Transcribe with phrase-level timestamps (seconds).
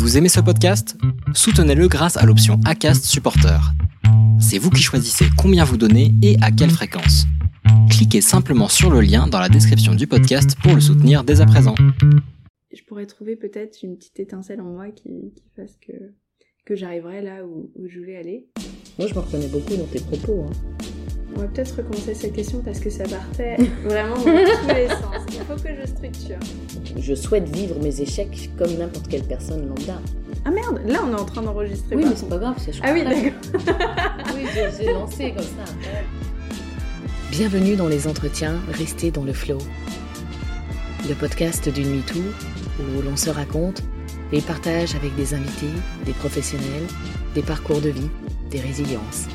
[0.00, 0.96] Vous aimez ce podcast?
[1.34, 3.60] Soutenez-le grâce à l'option ACAST Supporter.
[4.40, 7.26] C'est vous qui choisissez combien vous donnez et à quelle fréquence.
[7.90, 11.46] Cliquez simplement sur le lien dans la description du podcast pour le soutenir dès à
[11.46, 11.74] présent.
[12.72, 15.92] Je pourrais trouver peut-être une petite étincelle en moi qui, qui fasse que,
[16.64, 18.48] que j'arriverai là où, où, je voulais aller.
[18.98, 20.46] Moi, je me reconnais beaucoup dans tes propos.
[20.48, 20.99] Hein.
[21.36, 25.24] On va peut-être recommencer cette question parce que ça partait vraiment dans tous les sens.
[25.28, 26.38] Il faut que je structure.
[26.98, 30.00] Je souhaite vivre mes échecs comme n'importe quelle personne lambda.
[30.44, 31.96] Ah merde, là on est en train d'enregistrer.
[31.96, 33.40] Oui, mais c'est pas grave, c'est Ah oui, d'accord.
[34.34, 34.46] oui,
[34.78, 35.72] j'ai lancé comme ça.
[37.30, 39.58] Bienvenue dans les entretiens, restez dans le flow.
[41.08, 42.18] Le podcast du Nuit Tout,
[42.80, 43.82] où l'on se raconte
[44.32, 45.72] et partage avec des invités,
[46.04, 46.86] des professionnels,
[47.34, 48.10] des parcours de vie,
[48.50, 49.26] des résiliences.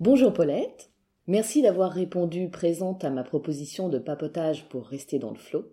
[0.00, 0.90] Bonjour Paulette,
[1.28, 5.72] merci d'avoir répondu présente à ma proposition de papotage pour rester dans le flot.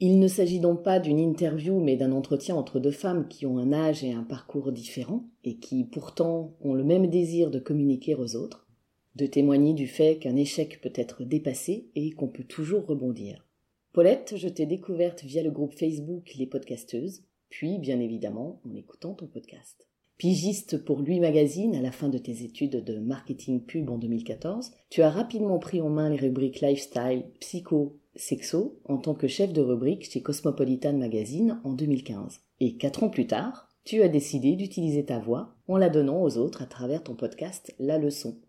[0.00, 3.56] Il ne s'agit donc pas d'une interview mais d'un entretien entre deux femmes qui ont
[3.56, 8.14] un âge et un parcours différents et qui pourtant ont le même désir de communiquer
[8.14, 8.68] aux autres,
[9.16, 13.46] de témoigner du fait qu'un échec peut être dépassé et qu'on peut toujours rebondir.
[13.94, 19.14] Paulette, je t'ai découverte via le groupe Facebook Les Podcasteuses, puis bien évidemment en écoutant
[19.14, 19.87] ton podcast.
[20.18, 24.72] Pigiste pour Lui Magazine à la fin de tes études de marketing pub en 2014,
[24.90, 29.52] tu as rapidement pris en main les rubriques lifestyle, psycho, sexo en tant que chef
[29.52, 32.40] de rubrique chez Cosmopolitan Magazine en 2015.
[32.58, 36.36] Et quatre ans plus tard, tu as décidé d'utiliser ta voix en la donnant aux
[36.36, 38.40] autres à travers ton podcast La Leçon.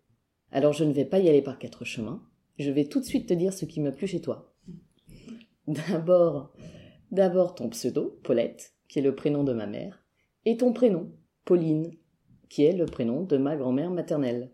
[0.50, 2.20] Alors je ne vais pas y aller par quatre chemins,
[2.58, 4.52] je vais tout de suite te dire ce qui m'a plu chez toi.
[5.68, 6.52] D'abord,
[7.12, 10.04] d'abord ton pseudo, Paulette, qui est le prénom de ma mère,
[10.44, 11.12] et ton prénom,
[11.50, 11.90] Pauline,
[12.48, 14.52] qui est le prénom de ma grand-mère maternelle.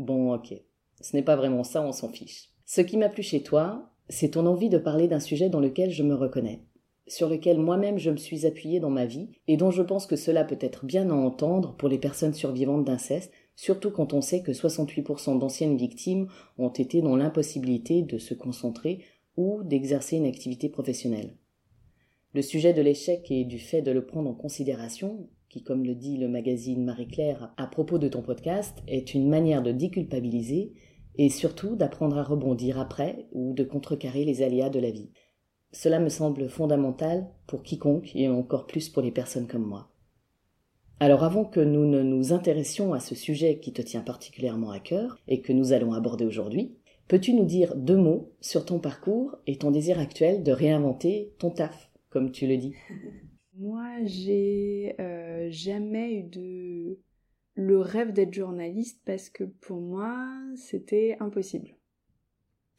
[0.00, 0.52] Bon, ok.
[1.00, 2.50] Ce n'est pas vraiment ça, on s'en fiche.
[2.66, 5.92] Ce qui m'a plu chez toi, c'est ton envie de parler d'un sujet dans lequel
[5.92, 6.64] je me reconnais,
[7.06, 10.16] sur lequel moi-même je me suis appuyée dans ma vie, et dont je pense que
[10.16, 14.42] cela peut être bien à entendre pour les personnes survivantes d'inceste, surtout quand on sait
[14.42, 16.26] que 68% d'anciennes victimes
[16.58, 19.04] ont été dans l'impossibilité de se concentrer
[19.36, 21.36] ou d'exercer une activité professionnelle.
[22.32, 25.94] Le sujet de l'échec et du fait de le prendre en considération, qui, comme le
[25.94, 30.72] dit le magazine Marie-Claire à propos de ton podcast, est une manière de déculpabiliser
[31.16, 35.10] et surtout d'apprendre à rebondir après ou de contrecarrer les aléas de la vie.
[35.72, 39.90] Cela me semble fondamental pour quiconque et encore plus pour les personnes comme moi.
[41.00, 44.78] Alors avant que nous ne nous intéressions à ce sujet qui te tient particulièrement à
[44.78, 46.76] cœur et que nous allons aborder aujourd'hui,
[47.08, 51.50] peux-tu nous dire deux mots sur ton parcours et ton désir actuel de réinventer ton
[51.50, 52.74] taf, comme tu le dis?
[53.56, 56.98] moi, j'ai euh, jamais eu de
[57.56, 60.26] le rêve d'être journaliste parce que pour moi,
[60.56, 61.76] c'était impossible.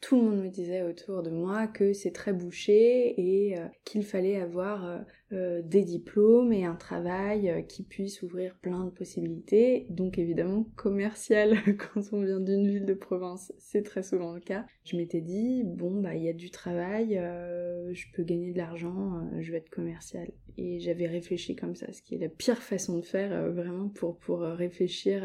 [0.00, 4.04] Tout le monde me disait autour de moi que c'est très bouché et euh, qu'il
[4.04, 9.88] fallait avoir euh, des diplômes et un travail euh, qui puisse ouvrir plein de possibilités.
[9.90, 11.56] Donc évidemment commercial
[11.94, 14.66] quand on vient d'une ville de province, c'est très souvent le cas.
[14.84, 18.58] Je m'étais dit bon bah il y a du travail, euh, je peux gagner de
[18.58, 20.30] l'argent, je vais être commercial.
[20.58, 24.18] Et j'avais réfléchi comme ça, ce qui est la pire façon de faire vraiment pour
[24.18, 25.24] pour réfléchir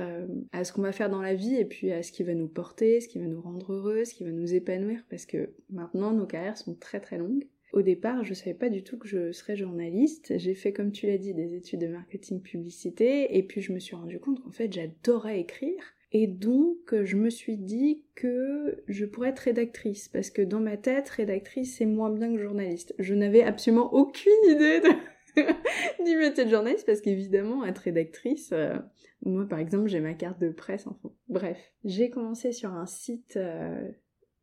[0.52, 2.50] à ce qu'on va faire dans la vie et puis à ce qui va nous
[2.50, 6.12] porter, ce qui va nous rendre heureux, ce qui va nous épanouir parce que maintenant
[6.12, 7.46] nos carrières sont très très longues.
[7.74, 10.38] Au départ, je savais pas du tout que je serais journaliste.
[10.38, 13.80] J'ai fait, comme tu l'as dit, des études de marketing publicité, et puis je me
[13.80, 15.82] suis rendu compte qu'en fait, j'adorais écrire.
[16.14, 20.76] Et donc, je me suis dit que je pourrais être rédactrice, parce que dans ma
[20.76, 22.94] tête, rédactrice, c'est moins bien que journaliste.
[23.00, 24.82] Je n'avais absolument aucune idée
[26.06, 28.78] du métier de journaliste, parce qu'évidemment, être rédactrice, euh,
[29.24, 31.58] moi par exemple, j'ai ma carte de presse, enfin, bref.
[31.86, 33.90] J'ai commencé sur un site euh,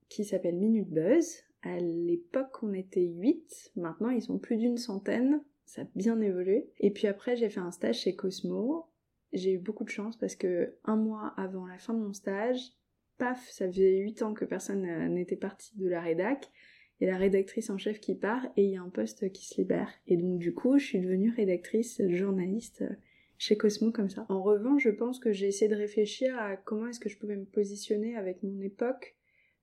[0.09, 3.73] qui s'appelle Minute Buzz, à l'époque, on était 8.
[3.77, 5.43] Maintenant, ils sont plus d'une centaine.
[5.65, 6.71] Ça a bien évolué.
[6.79, 8.87] Et puis après, j'ai fait un stage chez Cosmo.
[9.33, 12.73] J'ai eu beaucoup de chance parce que un mois avant la fin de mon stage,
[13.19, 16.49] paf, ça faisait 8 ans que personne n'était parti de la rédac.
[17.01, 19.31] Il y a la rédactrice en chef qui part et il y a un poste
[19.33, 19.93] qui se libère.
[20.07, 22.85] Et donc du coup, je suis devenue rédactrice, journaliste
[23.37, 24.27] chez Cosmo comme ça.
[24.29, 27.37] En revanche, je pense que j'ai essayé de réfléchir à comment est-ce que je pouvais
[27.37, 29.18] me positionner avec mon époque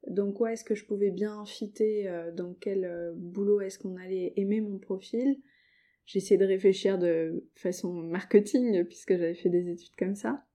[0.07, 3.95] dans quoi est-ce que je pouvais bien fitter, euh, dans quel euh, boulot est-ce qu'on
[3.97, 5.37] allait aimer mon profil?
[6.05, 10.45] J'essayais de réfléchir de façon marketing, puisque j'avais fait des études comme ça.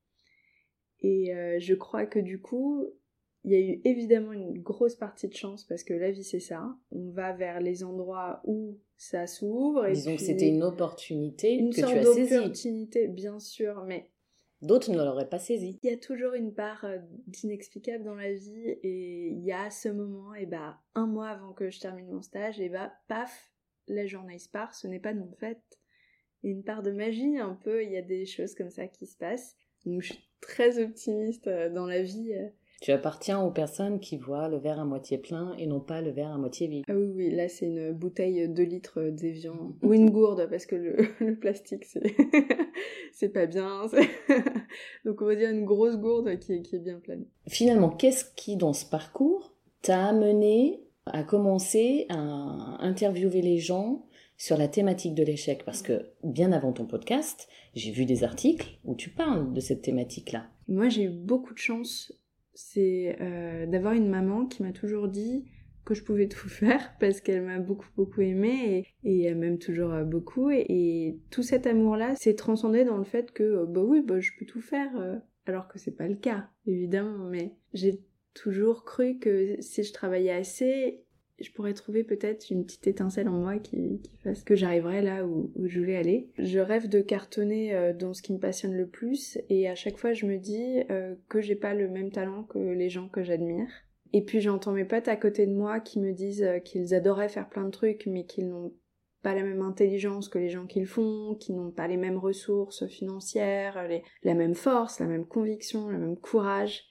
[1.01, 2.87] Et euh, je crois que du coup,
[3.45, 6.41] il y a eu évidemment une grosse partie de chance parce que la vie c'est
[6.41, 6.77] ça.
[6.93, 9.89] On va vers les endroits où ça s'ouvre.
[9.89, 12.35] Disons que c'était une opportunité une que sorte tu as saisie.
[12.35, 14.11] d'opportunité, bien sûr, mais
[14.63, 15.79] D'autres ne l'auraient pas saisie.
[15.83, 19.71] il y a toujours une part euh, d'inexplicable dans la vie et il y a
[19.71, 23.51] ce moment, et bah un mois avant que je termine mon stage, et bah paf,
[23.89, 25.63] la journée se part, ce n'est pas mon fait.
[26.45, 29.07] A une part de magie un peu, il y a des choses comme ça qui
[29.07, 29.57] se passent.
[29.87, 32.35] Donc je suis très optimiste euh, dans la vie.
[32.81, 36.11] Tu appartiens aux personnes qui voient le verre à moitié plein et non pas le
[36.11, 36.85] verre à moitié vide.
[36.89, 39.75] Ah oui, oui, là c'est une bouteille 2 litres d'Evian.
[39.83, 42.03] Ou une gourde, parce que le, le plastique c'est
[43.13, 43.87] c'est pas bien.
[43.91, 44.35] c'est-
[45.05, 47.27] Donc on va dire une grosse gourde qui est, qui est bien pleine.
[47.49, 52.17] Finalement, qu'est-ce qui, dans ce parcours, t'a amené à commencer à
[52.81, 54.07] interviewer les gens
[54.39, 55.65] sur la thématique de l'échec?
[55.67, 59.83] Parce que bien avant ton podcast, j'ai vu des articles où tu parles de cette
[59.83, 60.47] thématique-là.
[60.69, 62.13] Moi, j'ai eu beaucoup de chance.
[62.63, 65.45] C'est euh, d'avoir une maman qui m'a toujours dit
[65.85, 69.59] que je pouvais tout faire parce qu'elle m'a beaucoup beaucoup aimée et, et elle m'aime
[69.59, 73.67] toujours euh, beaucoup et, et tout cet amour-là s'est transcendé dans le fait que euh,
[73.67, 74.91] bah oui bah je peux tout faire
[75.47, 78.01] alors que c'est pas le cas évidemment mais j'ai
[78.35, 81.03] toujours cru que si je travaillais assez
[81.41, 85.51] je pourrais trouver peut-être une petite étincelle en moi qui, fasse que j'arriverais là où,
[85.65, 86.31] je voulais aller.
[86.39, 89.97] Je rêve de cartonner euh, dans ce qui me passionne le plus et à chaque
[89.97, 93.23] fois je me dis euh, que j'ai pas le même talent que les gens que
[93.23, 93.69] j'admire.
[94.13, 97.29] Et puis j'entends mes potes à côté de moi qui me disent euh, qu'ils adoraient
[97.29, 98.73] faire plein de trucs mais qu'ils n'ont
[99.23, 102.17] pas la même intelligence que les gens qui le font, qui n'ont pas les mêmes
[102.17, 103.87] ressources financières,
[104.23, 106.85] la même force, la même conviction, le même courage.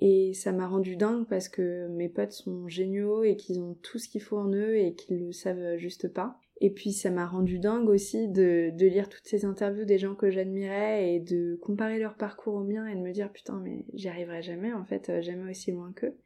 [0.00, 3.98] Et ça m'a rendu dingue parce que mes potes sont géniaux et qu'ils ont tout
[3.98, 6.40] ce qu'il faut en eux et qu'ils le savent juste pas.
[6.60, 10.14] Et puis ça m'a rendu dingue aussi de, de lire toutes ces interviews des gens
[10.14, 13.84] que j'admirais et de comparer leur parcours au mien et de me dire putain mais
[13.92, 16.16] j'y arriverai jamais en fait, euh, jamais aussi loin qu'eux.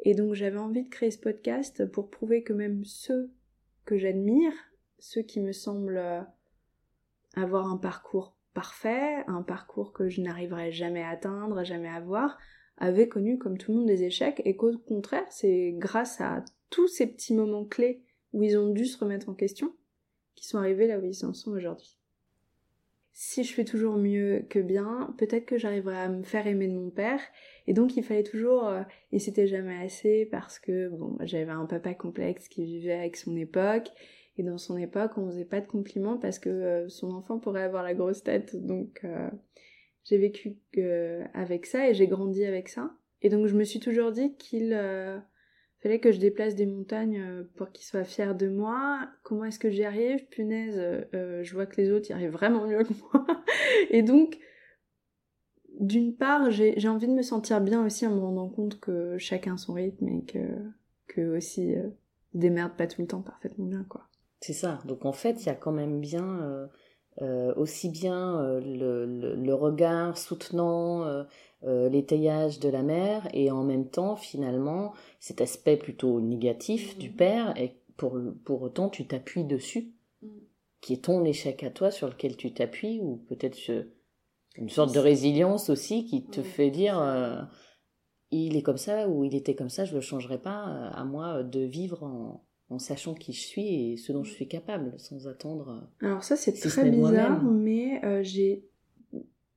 [0.00, 3.32] Et donc j'avais envie de créer ce podcast pour prouver que même ceux
[3.84, 4.52] que j'admire,
[4.98, 6.22] ceux qui me semblent euh,
[7.36, 12.36] avoir un parcours parfait, un parcours que je n'arriverai jamais à atteindre, jamais à avoir,
[12.82, 16.88] avaient connu comme tout le monde des échecs et qu'au contraire, c'est grâce à tous
[16.88, 18.02] ces petits moments clés
[18.32, 19.72] où ils ont dû se remettre en question
[20.34, 21.96] qu'ils sont arrivés là où ils en sont aujourd'hui.
[23.12, 26.74] Si je fais toujours mieux que bien, peut-être que j'arriverai à me faire aimer de
[26.74, 27.20] mon père.
[27.68, 28.82] Et donc il fallait toujours, euh,
[29.12, 33.36] et c'était jamais assez parce que bon, j'avais un papa complexe qui vivait avec son
[33.36, 33.90] époque.
[34.38, 37.62] Et dans son époque, on faisait pas de compliments parce que euh, son enfant pourrait
[37.62, 38.56] avoir la grosse tête.
[38.56, 39.28] Donc euh,
[40.04, 40.56] j'ai vécu
[41.34, 42.94] avec ça et j'ai grandi avec ça.
[43.22, 45.18] Et donc je me suis toujours dit qu'il euh,
[45.82, 49.08] fallait que je déplace des montagnes euh, pour qu'il soit fier de moi.
[49.22, 50.24] Comment est-ce que j'y arrive?
[50.28, 53.26] Punaise, euh, je vois que les autres y arrivent vraiment mieux que moi.
[53.90, 54.38] et donc,
[55.80, 59.56] d'une part, j'ai envie de me sentir bien aussi en me rendant compte que chacun
[59.56, 60.38] son rythme et que,
[61.08, 61.88] que aussi euh,
[62.32, 64.08] je démerde pas tout le temps parfaitement bien, quoi.
[64.40, 64.80] C'est ça.
[64.86, 66.68] Donc en fait, il y a quand même bien
[67.20, 73.50] euh, aussi bien euh, le, le- le regard soutenant, euh, l'étayage de la mère, et
[73.50, 79.06] en même temps, finalement, cet aspect plutôt négatif du père, et pour, pour autant, tu
[79.06, 79.92] t'appuies dessus,
[80.80, 83.58] qui est ton échec à toi sur lequel tu t'appuies, ou peut-être
[84.56, 87.48] une sorte de résilience aussi qui te fait dire
[88.32, 91.42] il est comme ça ou il était comme ça, je le changerai pas, à moi
[91.42, 92.42] de vivre en,
[92.72, 95.86] en sachant qui je suis et ce dont je suis capable, sans attendre.
[96.02, 98.64] euh, Alors ça c'est Si très bizarre, mais euh, j'ai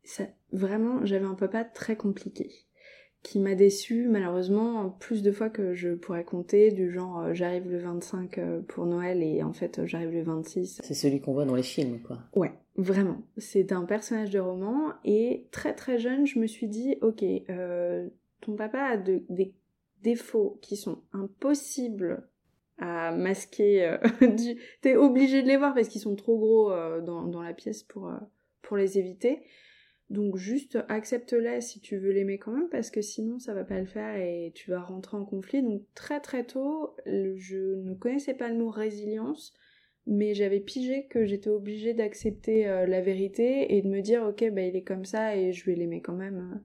[0.03, 2.51] ça- vraiment j'avais un papa très compliqué
[3.23, 7.67] qui m'a déçu malheureusement plus de fois que je pourrais compter du genre euh, j'arrive
[7.71, 11.33] le 25 euh, pour Noël et en fait euh, j'arrive le 26 C'est celui qu'on
[11.33, 12.19] voit dans les films, quoi.
[12.35, 13.23] Ouais, vraiment.
[13.37, 17.23] C'est un personnage de roman et très très jeune, je me suis dit, ok,
[18.41, 19.55] ton papa a de- des
[20.03, 22.27] défauts qui sont impossibles
[22.77, 23.85] à masquer.
[23.85, 24.59] euh, du...
[24.81, 27.83] T'es obligé de les voir parce qu'ils sont trop gros euh, dans, dans la pièce
[27.83, 28.17] pour, euh,
[28.61, 29.43] pour les éviter.
[30.11, 33.79] Donc juste accepte-les si tu veux l'aimer quand même parce que sinon ça va pas
[33.79, 35.63] le faire et tu vas rentrer en conflit.
[35.63, 39.53] Donc très très tôt, je ne connaissais pas le mot résilience
[40.05, 44.61] mais j'avais pigé que j'étais obligée d'accepter la vérité et de me dire ok bah
[44.61, 46.61] il est comme ça et je vais l'aimer quand même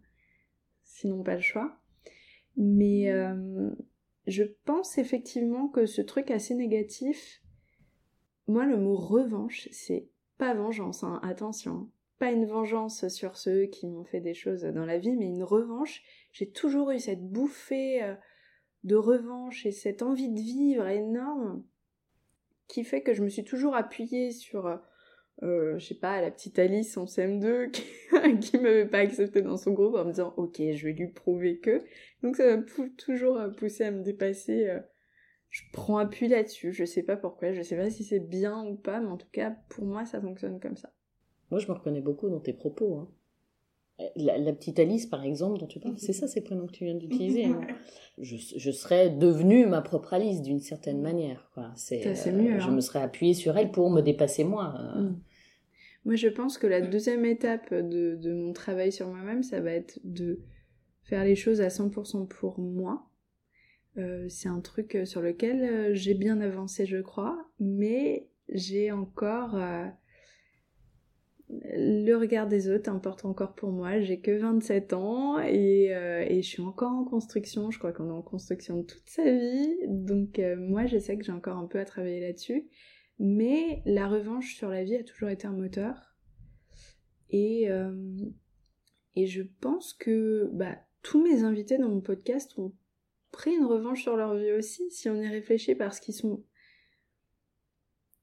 [0.83, 1.81] sinon pas le choix
[2.57, 3.71] mais euh,
[4.27, 7.43] je pense effectivement que ce truc assez négatif
[8.47, 10.09] moi le mot revanche c'est
[10.39, 14.85] pas vengeance hein, attention pas une vengeance sur ceux qui m'ont fait des choses dans
[14.85, 16.03] la vie mais une revanche.
[16.33, 18.15] J'ai toujours eu cette bouffée euh,
[18.85, 21.65] de revanche et cette envie de vivre énorme
[22.69, 24.67] qui fait que je me suis toujours appuyée sur
[25.43, 27.85] euh, je sais pas, la petite Alice en CM2 qui,
[28.41, 31.59] qui m'avait pas accepté dans son groupe en me disant ok je vais lui prouver
[31.59, 31.83] que.
[32.23, 32.63] Donc ça m'a
[32.99, 34.69] toujours poussé à me dépasser.
[34.69, 34.81] Euh,
[35.49, 38.77] je prends appui là-dessus, je sais pas pourquoi, je sais pas si c'est bien ou
[38.77, 40.93] pas, mais en tout cas pour moi ça fonctionne comme ça.
[41.51, 42.97] Moi je me reconnais beaucoup dans tes propos.
[42.99, 43.09] Hein.
[44.17, 46.95] La, petite Alice, par exemple, dont tu parles, c'est ça ces prénoms que tu viens
[46.95, 47.47] d'utiliser.
[47.47, 47.61] Hein.
[48.19, 51.51] je, je, serais devenue ma propre Alice d'une certaine manière.
[51.77, 51.99] C'est,
[52.33, 52.59] mieux.
[52.61, 52.71] Je hein.
[52.71, 54.75] me serais appuyée sur elle pour me dépasser moi.
[54.97, 55.21] Mm.
[56.04, 60.00] Moi, je pense que la deuxième étape de, mon travail sur moi-même, ça va être
[60.04, 60.40] de
[61.04, 63.07] faire les choses à 100% pour moi.
[63.99, 69.57] Euh, c'est un truc sur lequel euh, j'ai bien avancé, je crois, mais j'ai encore
[69.57, 69.85] euh,
[71.49, 74.00] le regard des autres importe encore pour moi.
[74.00, 75.87] J'ai que 27 ans et,
[76.28, 77.71] et, je suis encore en construction.
[77.71, 79.75] Je crois qu'on est en construction toute sa vie.
[79.88, 82.69] Donc moi, je sais que j'ai encore un peu à travailler là-dessus.
[83.23, 86.17] Mais la revanche sur la vie a toujours été un moteur.
[87.29, 87.93] Et, euh,
[89.15, 92.73] et je pense que bah, tous mes invités dans mon podcast ont
[93.31, 96.43] pris une revanche sur leur vie aussi, si on y réfléchit, parce qu'ils sont.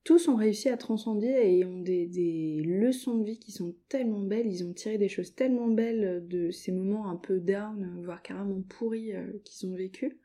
[0.03, 4.21] Tous ont réussi à transcender et ont des, des, leçons de vie qui sont tellement
[4.21, 8.23] belles, ils ont tiré des choses tellement belles de ces moments un peu down, voire
[8.23, 10.17] carrément pourris euh, qu'ils ont vécu.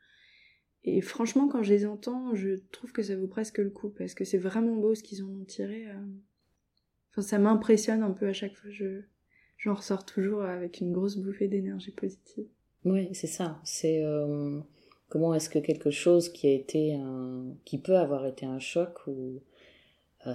[0.85, 4.13] Et franchement, quand je les entends, je trouve que ça vaut presque le coup, parce
[4.13, 5.87] que c'est vraiment beau ce qu'ils en ont tiré.
[5.87, 5.95] Euh.
[7.11, 8.69] Enfin, ça m'impressionne un peu à chaque fois.
[8.69, 9.01] Je,
[9.57, 12.47] j'en ressors toujours avec une grosse bouffée d'énergie positive.
[12.83, 13.61] Oui, c'est ça.
[13.63, 14.59] C'est euh,
[15.13, 19.07] comment est-ce que quelque chose qui a été un, qui peut avoir été un choc
[19.07, 19.41] ou
[20.25, 20.31] euh,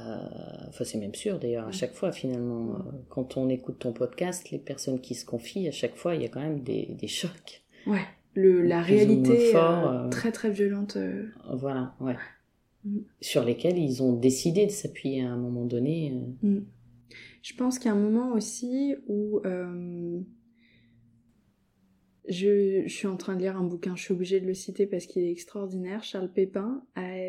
[0.69, 4.59] enfin c'est même sûr d'ailleurs à chaque fois finalement quand on écoute ton podcast les
[4.59, 7.63] personnes qui se confient à chaque fois il y a quand même des, des chocs
[7.87, 10.97] ouais la réalité euh, euh, très très violente.
[10.97, 11.27] Euh.
[11.55, 12.17] Voilà, ouais.
[12.85, 12.99] Mm.
[13.21, 16.15] Sur lesquels ils ont décidé de s'appuyer à un moment donné.
[16.43, 16.61] Mm.
[17.43, 19.41] Je pense qu'il y a un moment aussi où
[22.29, 24.87] je, je, suis en train de lire un bouquin, je suis obligée de le citer
[24.87, 26.03] parce qu'il est extraordinaire.
[26.03, 26.85] Charles Pépin,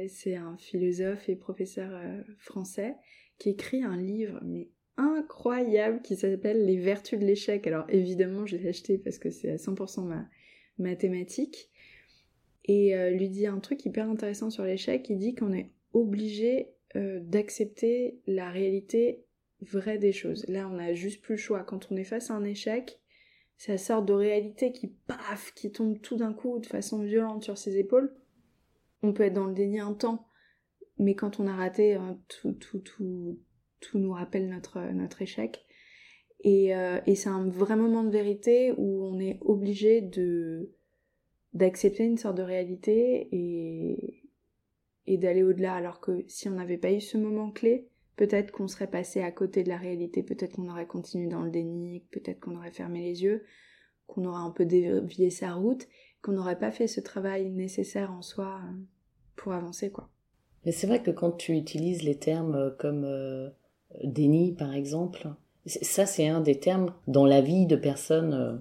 [0.09, 2.01] c'est un philosophe et professeur
[2.37, 2.95] français
[3.37, 7.65] qui écrit un livre mais incroyable qui s'appelle Les vertus de l'échec.
[7.67, 10.25] Alors évidemment, je l'ai acheté parce que c'est à 100% ma,
[10.79, 11.69] mathématiques
[12.65, 15.09] et euh, lui dit un truc hyper intéressant sur l'échec.
[15.09, 19.25] Il dit qu'on est obligé euh, d'accepter la réalité
[19.61, 20.45] vraie des choses.
[20.47, 21.63] Là, on n'a juste plus le choix.
[21.63, 22.99] Quand on est face à un échec,
[23.57, 27.43] c'est la sorte de réalité qui paf, qui tombe tout d'un coup de façon violente
[27.43, 28.15] sur ses épaules.
[29.01, 30.27] On peut être dans le déni un temps,
[30.97, 33.39] mais quand on a raté, euh, tout, tout, tout,
[33.79, 35.65] tout nous rappelle notre, notre échec.
[36.41, 40.71] Et, euh, et c'est un vrai moment de vérité où on est obligé de
[41.53, 44.23] d'accepter une sorte de réalité et,
[45.07, 45.73] et d'aller au-delà.
[45.73, 49.31] Alors que si on n'avait pas eu ce moment clé, peut-être qu'on serait passé à
[49.31, 53.01] côté de la réalité, peut-être qu'on aurait continué dans le déni, peut-être qu'on aurait fermé
[53.01, 53.43] les yeux,
[54.05, 55.87] qu'on aurait un peu dévié sa route,
[56.21, 58.75] qu'on n'aurait pas fait ce travail nécessaire en soi euh,
[59.35, 60.09] pour avancer, quoi.
[60.65, 63.49] Mais c'est vrai que quand tu utilises les termes comme euh,
[64.03, 65.29] déni, par exemple,
[65.69, 68.57] ça, c'est un des termes dans la vie de personnes euh,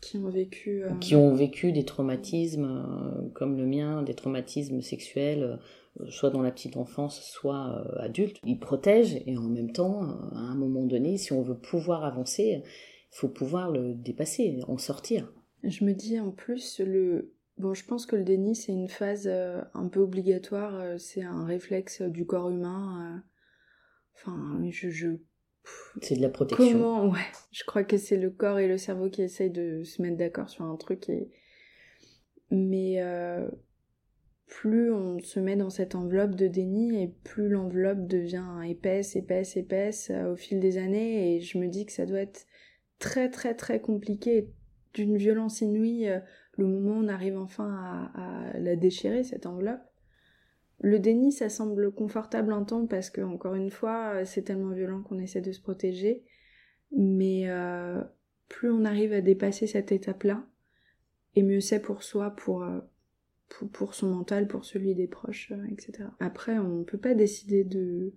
[0.00, 4.80] qui ont vécu euh, qui ont vécu des traumatismes euh, comme le mien, des traumatismes
[4.80, 5.58] sexuels,
[6.08, 8.38] soit dans la petite enfance, soit adulte.
[8.44, 12.62] Ils protègent et en même temps, à un moment donné, si on veut pouvoir avancer,
[12.62, 15.32] il faut pouvoir le dépasser, en sortir.
[15.62, 19.26] Je me dis en plus le Bon, je pense que le déni, c'est une phase
[19.26, 23.24] un peu obligatoire, c'est un réflexe du corps humain.
[24.14, 25.16] Enfin, je, je
[26.00, 26.72] c'est de la protection.
[26.72, 27.26] Comment Ouais.
[27.52, 30.48] Je crois que c'est le corps et le cerveau qui essayent de se mettre d'accord
[30.48, 31.06] sur un truc.
[32.50, 33.48] Mais euh,
[34.46, 39.56] plus on se met dans cette enveloppe de déni et plus l'enveloppe devient épaisse, épaisse,
[39.56, 41.36] épaisse euh, au fil des années.
[41.36, 42.46] Et je me dis que ça doit être
[42.98, 44.50] très, très, très compliqué,
[44.94, 46.20] d'une violence inouïe, euh,
[46.56, 49.82] le moment où on arrive enfin à la déchirer, cette enveloppe.
[50.80, 55.02] Le déni, ça semble confortable un temps parce que, encore une fois, c'est tellement violent
[55.02, 56.22] qu'on essaie de se protéger.
[56.92, 58.02] Mais euh,
[58.48, 60.46] plus on arrive à dépasser cette étape-là,
[61.34, 62.80] et mieux c'est pour soi, pour, euh,
[63.72, 66.08] pour, son mental, pour celui des proches, euh, etc.
[66.20, 68.14] Après, on ne peut pas décider de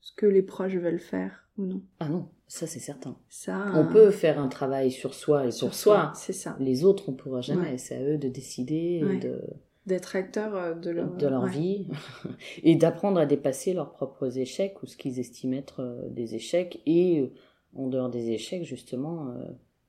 [0.00, 1.82] ce que les proches veulent faire ou non.
[2.00, 3.18] Ah non, ça c'est certain.
[3.28, 6.12] Ça, on peut faire un travail sur soi et sur, soi.
[6.14, 6.56] C'est ça.
[6.58, 7.76] Les autres, on ne pourra jamais.
[7.78, 9.42] C'est à eux de décider de
[9.86, 11.86] d'être acteur euh, de leur, de leur vie
[12.62, 16.80] et d'apprendre à dépasser leurs propres échecs ou ce qu'ils estiment être euh, des échecs
[16.86, 17.32] et euh,
[17.74, 19.34] en dehors des échecs justement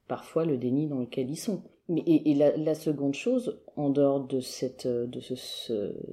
[0.07, 1.63] parfois le déni dans lequel ils sont.
[1.89, 5.35] Mais, et, la, seconde chose, en dehors de, cette, de ce,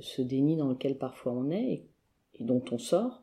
[0.01, 1.85] ce, déni dans lequel parfois on est
[2.35, 3.23] et, dont on sort,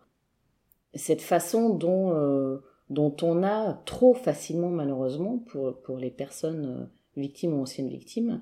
[0.94, 2.60] cette façon dont, euh,
[2.90, 8.42] dont on a trop facilement, malheureusement, pour, pour les personnes victimes ou anciennes victimes,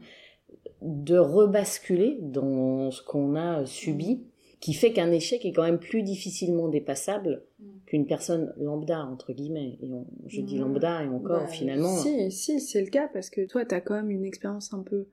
[0.82, 4.24] de rebasculer dans ce qu'on a subi,
[4.60, 7.64] qui fait qu'un échec est quand même plus difficilement dépassable Mm.
[7.86, 9.78] qu'une personne lambda, entre guimets.
[9.82, 11.96] Et on- je dis lambda et encore, Bah, finalement.
[11.98, 15.08] Si, si, c'est le cas, parce que toi, t'as quand même une expérience un peu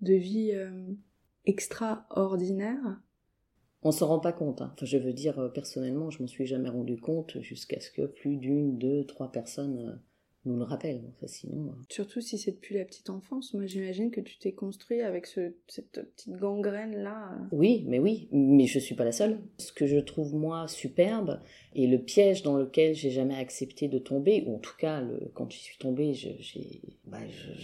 [0.00, 0.92] de vie euh,
[1.46, 3.00] extraordinaire.
[3.82, 4.60] On s'en rend pas compte.
[4.62, 4.70] hein.
[4.76, 8.02] Enfin, je veux dire, euh, personnellement, je m'en suis jamais rendu compte jusqu'à ce que
[8.06, 9.96] plus d'une, deux, trois personnes euh,
[10.44, 11.02] nous le rappellent.
[11.16, 13.54] Enfin, sinon, euh, Surtout si c'est depuis la petite enfance.
[13.54, 17.38] Moi, j'imagine que tu t'es construit avec ce, cette petite gangrène-là.
[17.52, 19.38] Oui, mais oui, mais je suis pas la seule.
[19.58, 21.40] Ce que je trouve moi superbe
[21.74, 25.30] et le piège dans lequel j'ai jamais accepté de tomber, ou en tout cas le-
[25.34, 27.18] quand je suis tombée, j'ai bah,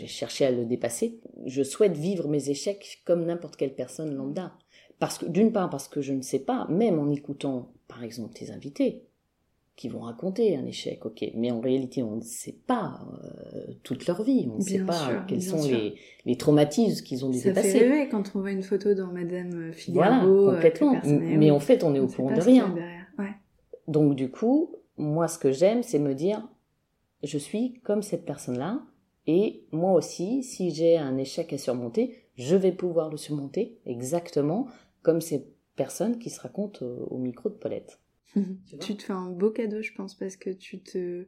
[0.07, 1.19] cherché à le dépasser.
[1.47, 4.53] Je souhaite vivre mes échecs comme n'importe quelle personne lambda.
[4.99, 8.35] Parce que d'une part parce que je ne sais pas, même en écoutant par exemple
[8.35, 9.05] tes invités
[9.79, 14.09] qui vont raconter un échec, ok, mais en réalité on ne sait pas euh, toute
[14.09, 15.95] leur vie, on ne sait pas sûr, quels sont les,
[16.27, 17.79] les traumatismes qu'ils ont dû Ça dépasser.
[17.79, 20.05] fait rêver quand on voit une photo dans Madame Figaro.
[20.05, 21.01] Voilà, euh, complètement.
[21.05, 22.75] Mais en fait, on est On au courant de rien.
[23.19, 23.31] Ouais.
[23.87, 26.47] Donc du coup, moi, ce que j'aime, c'est me dire,
[27.23, 28.83] je suis comme cette personne-là,
[29.29, 34.67] et moi aussi, si j'ai un échec à surmonter, je vais pouvoir le surmonter exactement
[35.03, 38.01] comme ces personnes qui se racontent au, au micro de Paulette.
[38.81, 41.27] tu te fais un beau cadeau, je pense, parce que tu te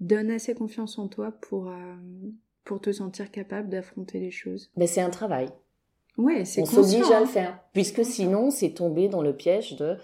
[0.00, 1.96] donnes assez confiance en toi pour, euh,
[2.64, 4.70] pour te sentir capable d'affronter les choses.
[4.76, 5.48] Mais c'est un travail.
[6.16, 7.20] Ouais, c'est On s'oblige à hein.
[7.20, 9.96] le faire, puisque sinon, c'est tomber dans le piège de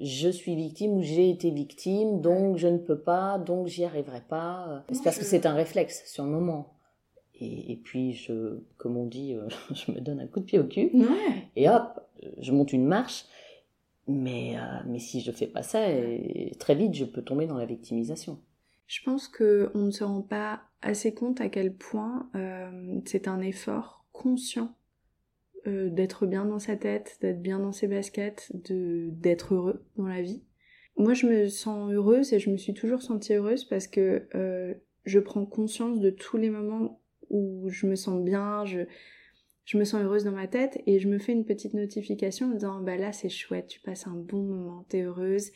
[0.00, 4.22] je suis victime ou j'ai été victime, donc je ne peux pas, donc j'y arriverai
[4.28, 4.84] pas.
[4.90, 6.74] C'est parce que c'est un réflexe sur le moment.
[7.36, 10.58] Et, et puis, je, comme on dit, euh, je me donne un coup de pied
[10.58, 11.48] au cul, Ouais.
[11.56, 12.00] et hop,
[12.38, 13.24] je monte une marche.
[14.06, 17.56] Mais, euh, mais si je fais pas ça, et très vite, je peux tomber dans
[17.56, 18.38] la victimisation.
[18.86, 23.28] Je pense que on ne se rend pas assez compte à quel point euh, c'est
[23.28, 24.76] un effort conscient
[25.66, 30.20] euh, d'être bien dans sa tête, d'être bien dans ses baskets, d'être heureux dans la
[30.20, 30.42] vie.
[30.96, 34.74] Moi, je me sens heureuse et je me suis toujours sentie heureuse parce que euh,
[35.04, 37.00] je prends conscience de tous les moments
[37.30, 38.64] où je me sens bien,
[39.64, 42.48] je me sens heureuse dans ma tête et je me fais une petite notification en
[42.50, 45.50] me disant bah là c'est chouette, tu passes un bon moment, t'es heureuse,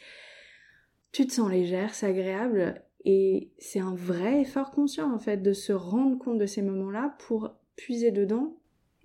[1.13, 5.53] tu te sens légère, c'est agréable et c'est un vrai effort conscient en fait de
[5.53, 8.57] se rendre compte de ces moments-là pour puiser dedans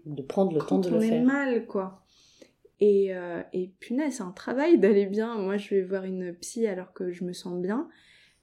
[0.05, 1.23] De prendre le temps de on le est faire.
[1.23, 1.99] mal quoi.
[2.79, 5.37] Et, euh, et punaise, c'est un travail d'aller bien.
[5.37, 7.87] Moi, je vais voir une psy alors que je me sens bien,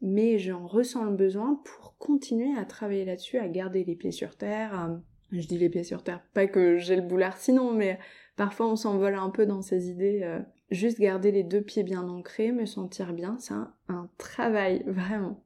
[0.01, 4.37] mais j'en ressens le besoin pour continuer à travailler là-dessus, à garder les pieds sur
[4.37, 4.73] terre.
[4.73, 5.01] à-
[5.33, 7.99] Je dis les pieds sur terre, pas que j'ai le boulard sinon, mais
[8.37, 10.21] parfois on s'envole un peu dans ses idées.
[10.23, 10.40] euh,
[10.71, 15.43] juste garder les deux pieds bien ancrés, me sentir bien, c'est un, un travail, vraiment.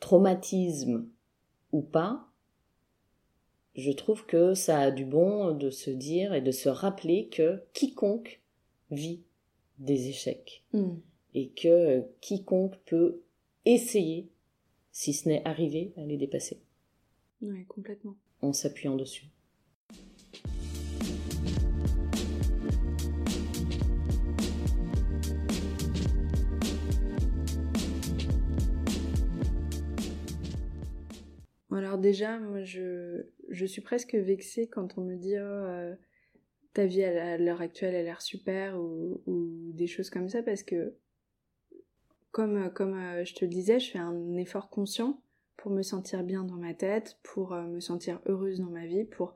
[0.00, 1.06] traumatisme
[1.72, 2.28] ou pas,
[3.74, 7.62] je trouve que ça a du bon de se dire et de se rappeler que
[7.74, 8.40] quiconque
[8.90, 9.22] vit
[9.78, 10.94] des échecs Mm.
[11.34, 13.20] et que quiconque peut
[13.66, 14.30] essayer,
[14.92, 16.60] si ce n'est arriver, à les dépasser
[17.42, 18.16] Ouais, complètement.
[18.42, 19.26] En s'appuyant dessus.
[31.86, 33.24] Alors déjà, moi, je,
[33.66, 35.94] suis presque vexée quand on me dit oh, euh,
[36.72, 39.22] ta vie à l'heure actuelle a l'air super ou,
[39.72, 40.94] des choses comme ça parce que
[42.32, 45.22] comme, comme euh, je te le disais, je fais un effort conscient
[45.70, 49.34] me sentir bien dans ma tête, pour euh, me sentir heureuse dans ma vie, pour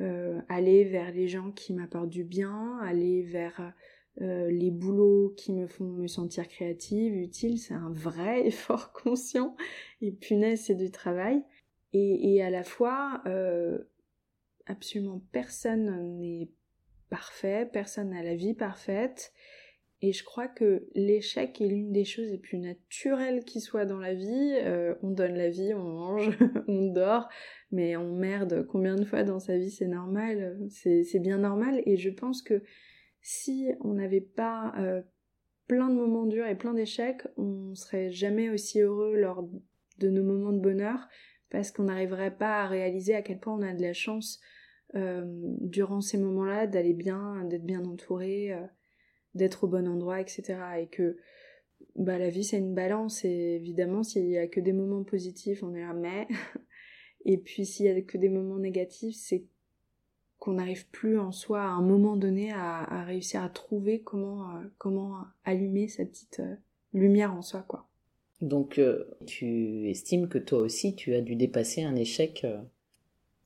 [0.00, 3.72] euh, aller vers les gens qui m'apportent du bien, aller vers
[4.20, 7.58] euh, les boulots qui me font me sentir créative, utile.
[7.58, 9.56] C'est un vrai effort conscient
[10.00, 11.42] et punaise, c'est du travail.
[11.94, 13.22] Et, à la fois,
[14.66, 16.50] absolument personne n'est
[17.08, 19.32] parfait, personne n'a la vie parfaite.
[20.00, 23.98] Et je crois que l'échec est l'une des choses les plus naturelles qui soit dans
[23.98, 24.54] la vie.
[24.62, 27.28] Euh, on donne la vie, on mange, on dort,
[27.72, 31.82] mais on merde combien de fois dans sa vie, c'est normal, c'est bien normal.
[31.84, 32.62] Et je pense que
[33.22, 35.02] si on n'avait pas euh,
[35.66, 39.48] plein de moments durs et plein d'échecs, on serait jamais aussi heureux lors
[39.98, 41.08] de nos moments de bonheur
[41.50, 44.38] parce qu'on n'arriverait pas à réaliser à quel point on a de la chance
[44.94, 45.24] euh,
[45.60, 48.54] durant ces moments-là d'aller bien, d'être bien entouré,
[49.38, 50.56] d'être au bon endroit, etc.
[50.80, 51.16] Et que
[51.96, 55.62] bah, la vie c'est une balance et évidemment s'il y a que des moments positifs,
[55.62, 56.28] on est là mais
[57.24, 59.44] et puis s'il y a que des moments négatifs, c'est
[60.38, 64.62] qu'on n'arrive plus en soi à un moment donné à, réussir à trouver comment, euh,
[64.78, 66.54] comment allumer sa petite, euh,
[66.92, 67.88] lumière en soi, quoi.
[68.40, 72.46] Donc, euh, tu estimes que toi aussi, tu as dû dépasser un échec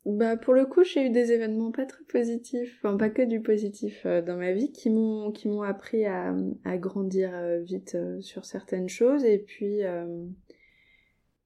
[0.05, 3.41] Bah, pour le coup, j'ai eu des événements pas très positifs, enfin, pas que du
[3.41, 6.35] positif euh, dans ma vie, qui m'ont, qui m'ont appris à,
[6.65, 9.83] à grandir vite sur certaines choses, et puis,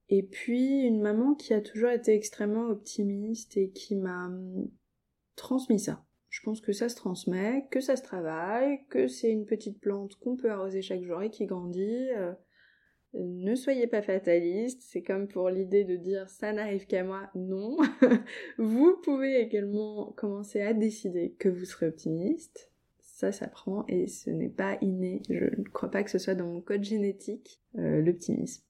[0.08, 4.30] et puis, une maman qui a toujours été extrêmement optimiste et qui m'a
[5.34, 6.04] transmis ça.
[6.28, 10.16] Je pense que ça se transmet, que ça se travaille, que c'est une petite plante
[10.16, 12.08] qu'on peut arroser chaque jour et qui grandit.
[13.16, 17.30] Euh, ne soyez pas fataliste, c'est comme pour l'idée de dire ça n'arrive qu'à moi,
[17.34, 17.76] non.
[18.58, 22.70] vous pouvez également commencer à décider que vous serez optimiste.
[23.00, 25.22] Ça s'apprend et ce n'est pas inné.
[25.30, 28.62] Je ne crois pas que ce soit dans mon code génétique, euh, l'optimisme.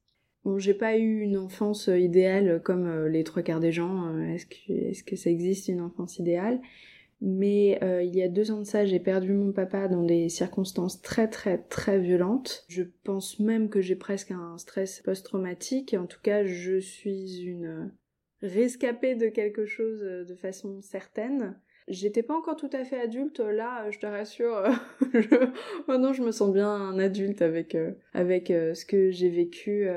[0.45, 4.17] Bon, j'ai pas eu une enfance idéale comme euh, les trois quarts des gens.
[4.21, 6.61] Est-ce que, est-ce que ça existe une enfance idéale?
[7.21, 10.29] Mais euh, il y a deux ans de ça, j'ai perdu mon papa dans des
[10.29, 12.65] circonstances très très très violentes.
[12.69, 15.95] Je pense même que j'ai presque un stress post-traumatique.
[15.99, 17.91] En tout cas, je suis une
[18.43, 21.59] rescapée de quelque chose euh, de façon certaine.
[21.89, 24.65] J'étais pas encore tout à fait adulte, là, je te rassure.
[25.15, 25.29] je...
[25.87, 29.89] Maintenant, je me sens bien un adulte avec euh, avec ce que j'ai vécu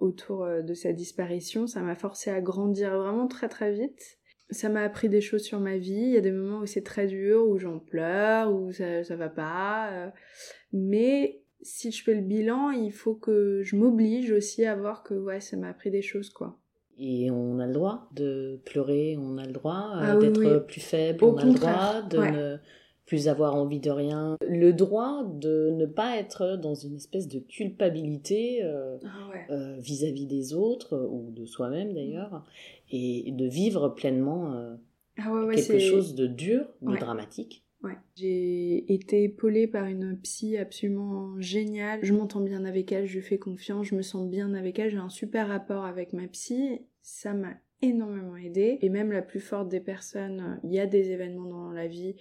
[0.00, 1.68] autour de sa disparition.
[1.68, 4.18] Ça m'a forcé à grandir vraiment très très vite
[4.50, 5.94] ça m'a appris des choses sur ma vie.
[5.94, 9.16] Il y a des moments où c'est très dur, où j'en pleure, où ça, ça
[9.16, 9.90] va pas.
[9.92, 10.08] Euh.
[10.72, 15.14] mais si je fais le bilan, il faut que je m'oblige aussi à voir que
[15.14, 16.58] ouais, ça m'a appris des choses, quoi.
[16.98, 20.80] Et on a le droit de pleurer, on a le droit euh, ah d'être plus
[20.80, 22.56] faible, on a le droit de ne
[23.06, 24.36] plus avoir envie de rien.
[24.46, 30.52] Le droit de ne pas être dans une espèce de culpabilité euh, ah vis-à-vis des
[30.52, 32.44] autres, ou de soi-même d'ailleurs
[32.90, 34.74] et de vivre pleinement euh,
[35.18, 37.64] ah quelque chose de dur, de dramatique.
[37.82, 37.96] Ouais.
[38.16, 42.00] J'ai été épaulée par une psy absolument géniale.
[42.02, 44.90] Je m'entends bien avec elle, je lui fais confiance, je me sens bien avec elle,
[44.90, 46.80] j'ai un super rapport avec ma psy.
[47.02, 48.78] Ça m'a énormément aidé.
[48.80, 52.16] Et même la plus forte des personnes, il y a des événements dans la vie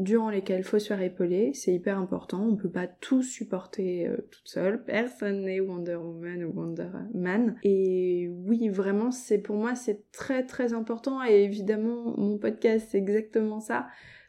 [0.00, 4.08] durant lesquels il faut se faire épauler, c'est hyper important, on peut pas tout supporter
[4.08, 7.56] euh, toute seule, personne n'est Wonder Woman ou Wonder Man.
[7.62, 11.22] Et oui, vraiment, c'est pour moi c'est très très important.
[11.22, 13.88] Et évidemment mon podcast c'est exactement ça,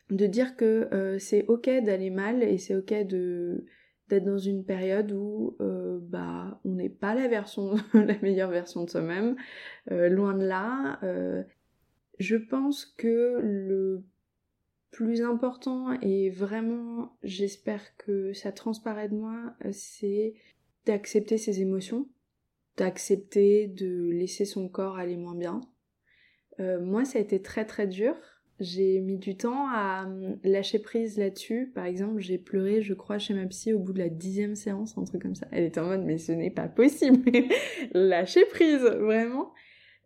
[0.10, 5.14] de dire que euh, c'est ok d'aller mal et c'est ok d'être dans une période
[5.14, 9.38] où euh, bah on n'est pas la version la meilleure version de soi-même,
[9.90, 11.00] loin de là.
[12.20, 14.04] je pense que le
[14.92, 20.34] plus important et vraiment j'espère que ça transparaît de moi, c'est
[20.86, 22.08] d'accepter ses émotions,
[22.78, 25.62] d'accepter de laisser son corps aller moins bien.
[26.60, 28.16] Euh, moi ça a été très très dur.
[28.60, 31.72] J'ai mis du temps à hum, lâcher prise là-dessus.
[31.74, 34.96] Par exemple, j'ai pleuré, je crois, chez ma psy au bout de la dixième séance,
[35.00, 35.48] un truc comme ça.
[35.52, 37.32] Elle était en mode, mais ce n'est pas possible.
[37.94, 39.52] lâcher prise, vraiment.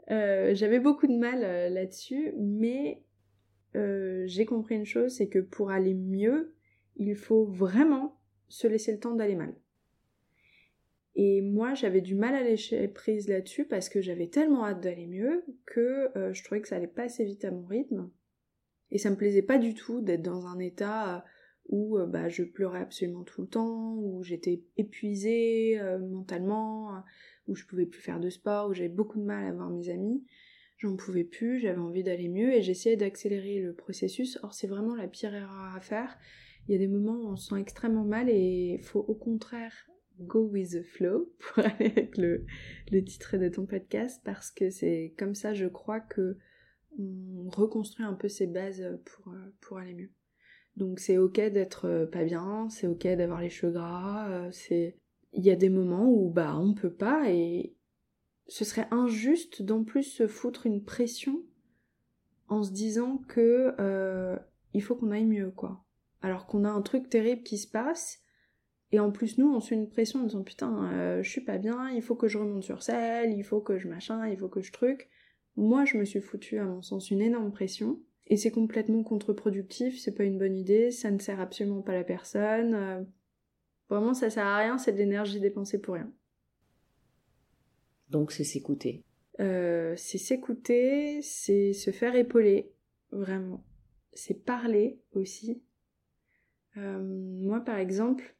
[0.10, 3.02] Euh, j'avais beaucoup de mal euh, là-dessus, mais
[3.76, 6.54] euh, j'ai compris une chose, c'est que pour aller mieux,
[6.96, 9.54] il faut vraiment se laisser le temps d'aller mal.
[11.16, 15.08] Et moi, j'avais du mal à lâcher prise là-dessus parce que j'avais tellement hâte d'aller
[15.08, 18.10] mieux que euh, je trouvais que ça allait pas assez vite à mon rythme.
[18.92, 21.20] Et ça me plaisait pas du tout d'être dans un état euh,
[21.68, 27.02] où bah, je pleurais absolument tout le temps, où j'étais épuisée mentalement,
[27.48, 29.90] où je pouvais plus faire de sport, où j'avais beaucoup de mal à voir mes
[29.90, 30.24] amis
[30.78, 34.40] j'en pouvais plus, j'avais envie d'aller mieux et j'essayais d'accélérer le processus.
[34.44, 36.18] Or, c'est vraiment la pire erreur à faire.
[36.68, 39.16] Il y a des moments où on se sent extrêmement mal et il faut au
[39.16, 39.74] contraire
[40.20, 42.46] go with the flow pour aller avec le,
[42.92, 46.38] le titre de ton podcast parce que c'est comme ça, je crois que
[46.98, 50.12] on reconstruit un peu ses bases pour, pour aller mieux.
[50.78, 54.98] Donc c'est ok d'être pas bien, c'est ok d'avoir les cheveux gras, euh, c'est
[55.34, 57.75] il y a des moments où bah on peut pas et,
[58.48, 61.42] ce serait injuste d'en plus se foutre une pression
[62.48, 64.38] en se disant que euh,
[64.74, 65.84] il faut qu'on aille mieux quoi.
[66.22, 68.20] Alors qu'on a un truc terrible qui se passe
[68.92, 71.42] et en plus nous on se fait une pression en disant putain euh, je suis
[71.42, 74.38] pas bien, il faut que je remonte sur selle, il faut que je machin, il
[74.38, 75.10] faut que je truc.
[75.56, 80.00] Moi je me suis foutu à mon sens une énorme pression et c'est complètement contre-productif,
[80.00, 82.74] c'est pas une bonne idée, ça ne sert absolument pas la personne.
[82.76, 83.04] Euh,
[83.90, 86.12] vraiment ça sert à rien, c'est de l'énergie dépensée pour rien.
[88.10, 89.04] Donc c'est s'écouter.
[89.40, 92.72] Euh, c'est s'écouter, c'est se faire épauler,
[93.12, 93.64] vraiment.
[94.14, 95.62] C'est parler aussi.
[96.78, 98.36] Euh, moi par exemple,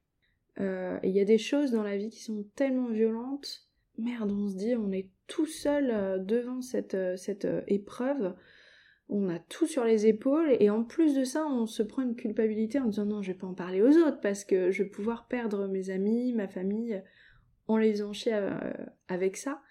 [0.60, 3.68] euh, il y a des choses dans la vie qui sont tellement violentes.
[3.98, 8.36] Merde, on se dit, on est tout seul devant cette, cette épreuve.
[9.08, 12.16] on a tout sur les épaules et en plus de ça, on se prend une
[12.16, 14.90] culpabilité en disant non, je vais pas en parler aux autres parce que je vais
[14.90, 17.02] pouvoir perdre mes amis, ma famille
[17.68, 18.74] en les enchait euh,
[19.08, 19.62] avec ça.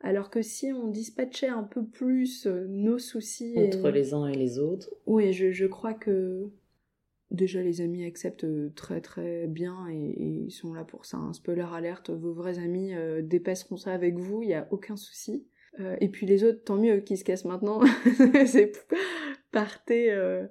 [0.00, 4.36] Alors que si on dispatchait un peu plus euh, nos soucis entre les uns et
[4.36, 6.50] les autres, oui, je, je crois que
[7.30, 11.16] déjà les amis acceptent très très bien et, ils sont là pour ça.
[11.16, 15.46] Un spoiler alerte, vos vrais amis dépasseront ça avec vous, il y a aucun souci.
[15.80, 17.80] Euh, et puis les autres, tant mieux, qui se cassent maintenant.
[18.46, 18.72] c'est
[19.50, 20.46] partez, euh,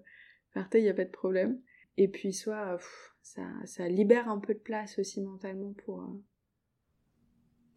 [0.54, 1.60] partez, il n'y a pas de problème.
[1.98, 2.78] Et puis soit
[3.22, 6.24] ça, ça libère un peu de place aussi mentalement pour euh,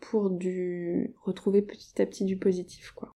[0.01, 3.13] pour du retrouver petit à petit du positif quoi.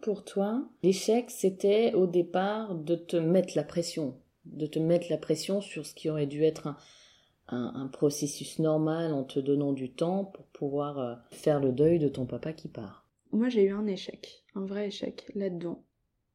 [0.00, 5.18] Pour toi, l'échec, c'était au départ de te mettre la pression, de te mettre la
[5.18, 6.74] pression sur ce qui aurait dû être
[7.48, 12.08] un, processus normal en te donnant du temps pour pouvoir euh, faire le deuil de
[12.08, 13.09] ton papa qui part.
[13.32, 15.84] Moi, j'ai eu un échec, un vrai échec là-dedans.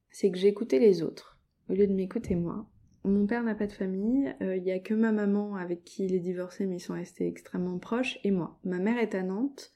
[0.10, 1.38] C'est que j'ai écouté les autres
[1.70, 2.68] au lieu de m'écouter moi.
[3.04, 6.06] Mon père n'a pas de famille, euh, il n'y a que ma maman avec qui
[6.06, 8.60] il est divorcé mais ils sont restés extrêmement proches et moi.
[8.64, 9.72] Ma mère est à Nantes,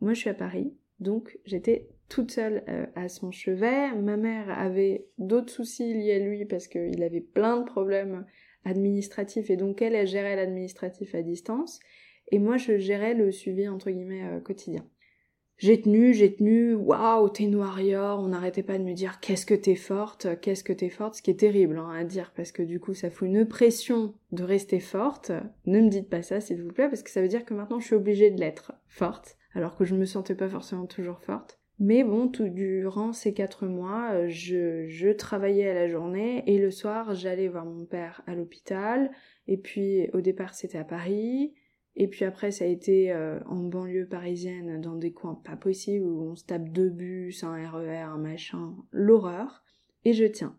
[0.00, 3.94] moi je suis à Paris, donc j'étais toute seule euh, à son chevet.
[3.94, 8.24] Ma mère avait d'autres soucis liés à lui parce qu'il avait plein de problèmes
[8.64, 11.80] administratifs et donc elle, gérait l'administratif à distance.
[12.32, 14.86] Et moi, je gérais le suivi euh, quotidien.
[15.60, 19.52] J'ai tenu, j'ai tenu, waouh, t'es une on n'arrêtait pas de me dire qu'est-ce que
[19.52, 22.62] t'es forte, qu'est-ce que t'es forte, ce qui est terrible hein, à dire parce que
[22.62, 25.32] du coup ça fout une pression de rester forte.
[25.66, 27.78] Ne me dites pas ça s'il vous plaît parce que ça veut dire que maintenant
[27.78, 31.60] je suis obligée de l'être forte alors que je me sentais pas forcément toujours forte.
[31.78, 36.70] Mais bon, tout durant ces quatre mois, je, je travaillais à la journée et le
[36.70, 39.10] soir, j'allais voir mon père à l'hôpital.
[39.46, 41.54] Et puis, au départ, c'était à Paris.
[42.02, 46.06] Et puis après, ça a été euh, en banlieue parisienne, dans des coins pas possibles
[46.06, 49.62] où on se tape deux bus, un RER, un machin, l'horreur.
[50.06, 50.56] Et je tiens.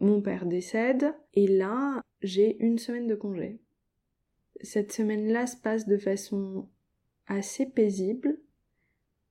[0.00, 3.60] Mon père décède, et là, j'ai une semaine de congé.
[4.62, 6.68] Cette semaine-là se passe de façon
[7.28, 8.36] assez paisible.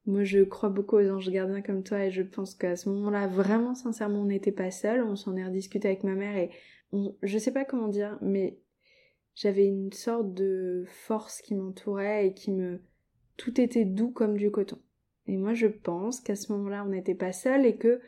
[0.06, 3.28] Moi, je crois beaucoup aux anges gardiens comme toi et je pense qu'à ce moment-là,
[3.28, 5.04] vraiment sincèrement, on n'était pas seul.
[5.04, 6.52] On s'en est rediscuté avec ma mère et
[7.22, 8.63] je sais pas comment dire, mais
[9.36, 12.82] j'avais une sorte de force qui m'entourait et qui me,
[13.38, 14.80] tout était doux comme du coton.
[15.28, 18.02] Et moi, je pense qu'à ce moment-là, on n'était pas seul et que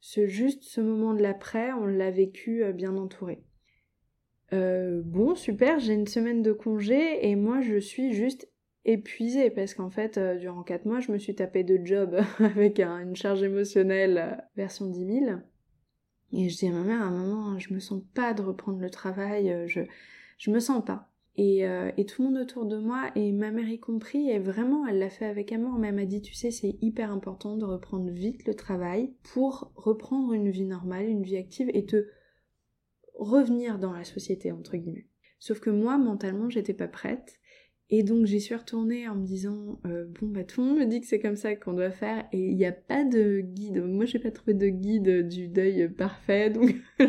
[0.00, 3.42] ce juste ce moment de l'après, on l'a vécu euh, bien entouré.
[4.52, 8.48] Euh, bon, super, j'ai une semaine de congé et moi, je suis juste
[8.84, 12.80] épuisée parce qu'en fait, euh, durant 4 mois, je me suis tapé de job avec
[12.80, 15.24] une charge émotionnelle version 10 000.
[16.34, 18.80] Et je dis à ma mère, à un moment, je me sens pas de reprendre
[18.80, 19.80] le travail, euh, je,
[20.38, 21.10] je me sens pas.
[21.36, 21.62] Et,
[21.96, 25.00] et tout le monde autour de moi, et ma mère y compris, et vraiment, elle
[25.00, 28.08] l'a fait avec amour, mais elle m'a dit, tu sais, c'est hyper important de reprendre
[28.08, 32.06] vite le travail pour reprendre une vie normale, une vie active, et te
[33.14, 35.08] revenir dans la société, entre guillemets.
[35.40, 37.40] Sauf que moi, mentalement, j'étais pas prête.
[37.90, 40.86] Et donc j'y suis retournée en me disant euh, bon bah tout le monde me
[40.86, 43.82] dit que c'est comme ça qu'on doit faire et il n'y a pas de guide.
[43.84, 46.74] Moi j'ai pas trouvé de guide du deuil parfait donc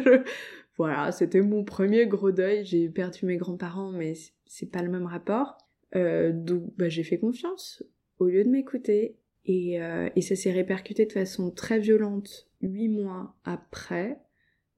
[0.77, 2.65] voilà c'était mon premier gros deuil.
[2.65, 4.13] J'ai perdu mes grands-parents mais
[4.45, 5.57] c'est pas le même rapport.
[5.95, 7.81] Euh, donc bah, j'ai fait confiance
[8.19, 12.89] au lieu de m'écouter et, euh, et ça s'est répercuté de façon très violente huit
[12.89, 14.19] mois après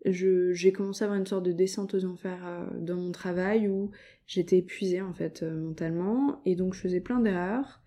[0.06, 3.92] j'ai commencé à avoir une sorte de descente aux enfers euh, dans mon travail où
[4.26, 7.82] j'étais épuisée en fait euh, mentalement et donc je faisais plein d'erreurs.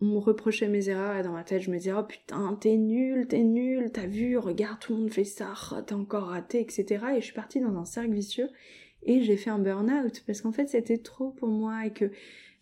[0.00, 2.76] On me reprochait mes erreurs et dans ma tête je me disais oh putain t'es
[2.76, 6.60] nul, t'es nul, t'as vu, regarde tout le monde fait ça, oh, t'as encore raté,
[6.60, 6.84] etc.
[7.16, 8.48] Et je suis partie dans un cercle vicieux
[9.02, 12.10] et j'ai fait un burn-out parce qu'en fait c'était trop pour moi et que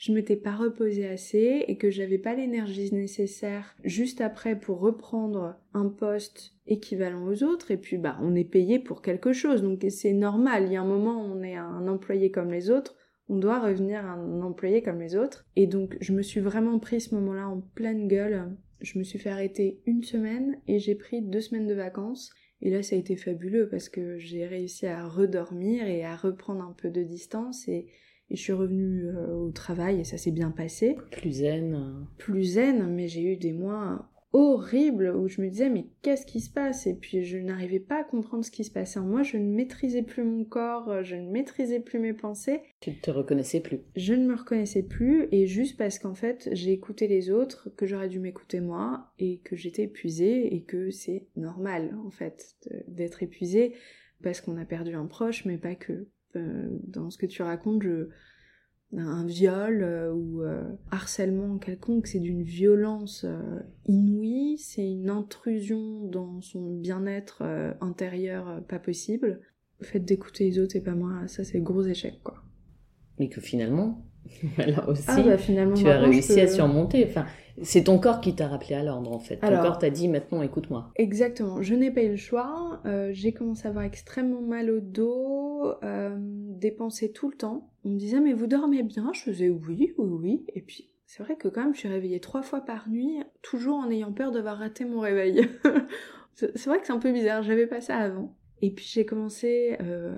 [0.04, 5.56] je m'étais pas reposée assez et que j'avais pas l'énergie nécessaire juste après pour reprendre
[5.72, 7.70] un poste équivalent aux autres.
[7.70, 9.62] Et puis bah on est payé pour quelque chose.
[9.62, 10.64] Donc c'est normal.
[10.66, 12.96] Il y a un moment on est un employé comme les autres.
[13.30, 15.46] On doit revenir un employé comme les autres.
[15.56, 18.54] Et donc je me suis vraiment pris ce moment-là en pleine gueule.
[18.82, 22.30] Je me suis fait arrêter une semaine et j'ai pris deux semaines de vacances.
[22.60, 26.62] Et là ça a été fabuleux parce que j'ai réussi à redormir et à reprendre
[26.62, 27.86] un peu de distance et
[28.34, 30.96] et je suis revenue euh, au travail et ça s'est bien passé.
[31.12, 32.04] Plus zen.
[32.18, 36.40] Plus zen, mais j'ai eu des mois horribles où je me disais mais qu'est-ce qui
[36.40, 36.88] se passe?
[36.88, 39.54] Et puis je n'arrivais pas à comprendre ce qui se passait en moi, je ne
[39.54, 42.60] maîtrisais plus mon corps, je ne maîtrisais plus mes pensées.
[42.80, 46.48] Tu ne te reconnaissais plus Je ne me reconnaissais plus et juste parce qu'en fait
[46.50, 50.90] j'ai écouté les autres, que j'aurais dû m'écouter moi et que j'étais épuisée et que
[50.90, 52.56] c'est normal en fait
[52.88, 53.74] d'être épuisée
[54.24, 58.08] parce qu'on a perdu un proche mais pas que dans ce que tu racontes, je,
[58.98, 66.04] un viol euh, ou euh, harcèlement quelconque, c'est d'une violence euh, inouïe, c'est une intrusion
[66.06, 67.42] dans son bien-être
[67.80, 69.40] intérieur pas possible.
[69.80, 72.42] Le fait d'écouter les autres et pas moi, ça c'est gros échec quoi.
[73.18, 74.06] Mais que finalement,
[74.58, 77.06] là aussi, ah, bah, finalement, tu as réussi à surmonter.
[77.08, 77.26] Enfin,
[77.62, 79.36] c'est ton corps qui t'a rappelé à l'ordre en fait.
[79.36, 80.90] ton corps t'a dit maintenant écoute-moi.
[80.96, 81.62] Exactement.
[81.62, 82.80] Je n'ai pas eu le choix.
[83.12, 85.72] j'ai commencé à avoir extrêmement mal au dos,
[86.58, 89.10] dépenser tout le temps on me disait mais vous dormez bien?
[89.12, 90.44] Je faisais oui, oui, oui.
[90.54, 93.76] Et puis c'est vrai que quand même je suis réveillée trois fois par nuit, toujours
[93.76, 95.48] en ayant peur d'avoir raté mon réveil.
[96.34, 98.34] c'est vrai que c'est un peu bizarre, j'avais pas ça avant.
[98.62, 100.16] Et puis j'ai commencé euh,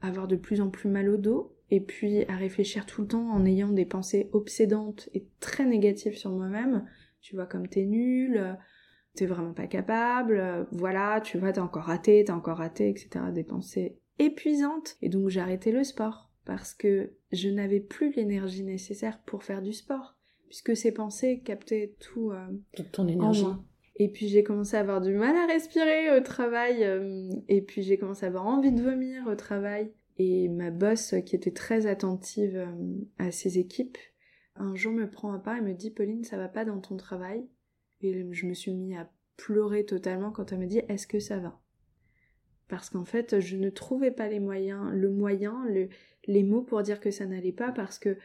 [0.00, 3.08] à avoir de plus en plus mal au dos, et puis à réfléchir tout le
[3.08, 6.86] temps en ayant des pensées obsédantes et très négatives sur moi-même.
[7.20, 8.56] Tu vois comme t'es nul,
[9.14, 13.24] t'es vraiment pas capable, voilà, tu vois, t'as encore raté, t'as encore raté, etc.
[13.32, 14.96] Des pensées épuisantes.
[15.02, 19.62] Et donc j'ai arrêté le sport parce que je n'avais plus l'énergie nécessaire pour faire
[19.62, 20.16] du sport,
[20.48, 23.46] puisque ces pensées captaient tout, euh, toute ton énergie.
[23.96, 27.82] Et puis j'ai commencé à avoir du mal à respirer au travail, euh, et puis
[27.82, 29.92] j'ai commencé à avoir envie de vomir au travail.
[30.16, 32.72] Et ma boss, qui était très attentive euh,
[33.18, 33.98] à ses équipes,
[34.56, 36.96] un jour me prend à part et me dit Pauline, ça va pas dans ton
[36.96, 37.48] travail?
[38.00, 41.38] Et je me suis mis à pleurer totalement quand elle me dit Est-ce que ça
[41.38, 41.60] va?
[42.68, 45.88] Parce qu'en fait, je ne trouvais pas les moyens, le moyen, le,
[46.26, 48.16] les mots pour dire que ça n'allait pas parce que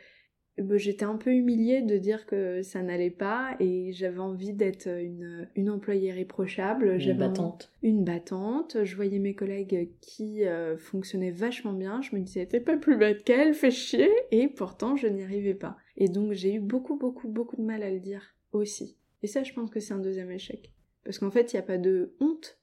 [0.76, 5.48] j'étais un peu humiliée de dire que ça n'allait pas et j'avais envie d'être une,
[5.56, 6.98] une employée réprochable.
[7.00, 7.72] Une battante.
[7.84, 8.78] Une battante.
[8.84, 12.02] Je voyais mes collègues qui euh, fonctionnaient vachement bien.
[12.02, 14.10] Je me disais, t'es pas plus bête qu'elle, fais chier.
[14.32, 15.78] Et pourtant, je n'y arrivais pas.
[15.98, 18.98] Et donc, j'ai eu beaucoup, beaucoup, beaucoup de mal à le dire aussi.
[19.24, 20.72] Et ça, je pense que c'est un deuxième échec.
[21.04, 22.59] Parce qu'en fait, il n'y a pas de honte.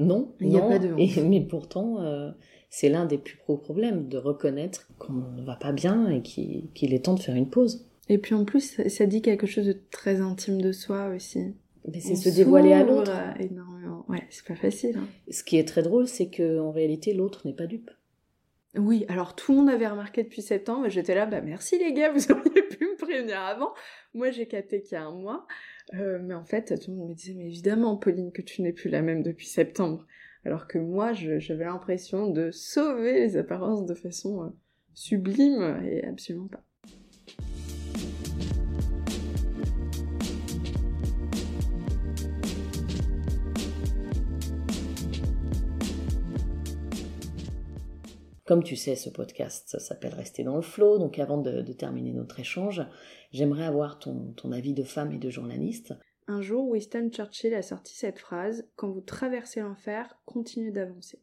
[0.00, 1.28] Non, il n'y a pas de honte.
[1.28, 2.30] mais pourtant, euh,
[2.70, 6.94] c'est l'un des plus gros problèmes, de reconnaître qu'on ne va pas bien et qu'il
[6.94, 7.86] est temps de faire une pause.
[8.08, 11.54] Et puis en plus, ça dit quelque chose de très intime de soi aussi.
[11.86, 13.12] Mais c'est se dévoiler à l'autre.
[13.38, 14.04] Énormément.
[14.08, 14.98] Ouais, c'est pas facile.
[14.98, 15.06] Hein.
[15.30, 17.90] Ce qui est très drôle, c'est que en réalité, l'autre n'est pas dupe.
[18.76, 22.12] Oui, alors tout le monde avait remarqué depuis septembre, j'étais là, bah merci les gars,
[22.12, 23.72] vous auriez pu me prévenir avant.
[24.14, 25.46] Moi j'ai capté qu'il y a un mois,
[25.94, 28.72] euh, mais en fait tout le monde me disait, mais évidemment Pauline que tu n'es
[28.72, 30.06] plus la même depuis septembre.
[30.44, 34.48] Alors que moi, j'avais l'impression de sauver les apparences de façon euh,
[34.94, 36.64] sublime et absolument pas.
[48.50, 50.98] Comme tu sais, ce podcast s'appelle Rester dans le flow.
[50.98, 52.82] Donc avant de, terminer notre échange,
[53.30, 55.94] j'aimerais avoir ton, avis de femme et de journaliste
[56.26, 61.22] un jour, Winston Churchill a sorti cette phrase Quand vous traversez l'enfer, continuez d'avancer.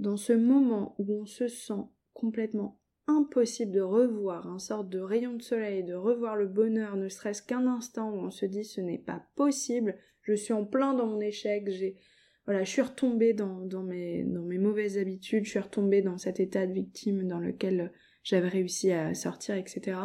[0.00, 1.84] Dans ce moment où on se sent
[2.14, 7.08] complètement impossible de revoir un sorte de rayon de soleil, de revoir le bonheur, ne
[7.08, 10.94] serait-ce qu'un instant où on se dit ce n'est pas possible, je suis en plein
[10.94, 11.96] dans mon échec, j'ai
[12.44, 16.18] voilà, je suis retombée dans, dans, mes, dans mes mauvaises habitudes, je suis retombée dans
[16.18, 17.92] cet état de victime dans lequel
[18.24, 19.98] j'avais réussi à sortir, etc.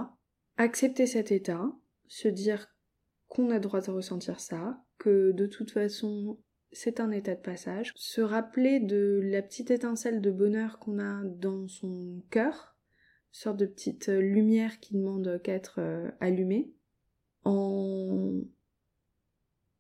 [0.58, 1.71] Accepter cet état,
[2.08, 2.76] se dire
[3.28, 6.39] qu'on a droit de ressentir ça, que de toute façon
[6.71, 11.23] c'est un état de passage, se rappeler de la petite étincelle de bonheur qu'on a
[11.23, 12.76] dans son cœur,
[13.32, 16.71] sorte de petite lumière qui demande qu'à être euh, allumée,
[17.43, 18.41] en